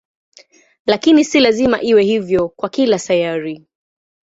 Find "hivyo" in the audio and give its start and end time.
2.03-2.49